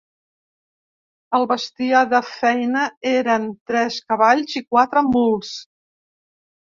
[1.39, 5.53] El bestiar de feina eren tres cavalls i quatre muls.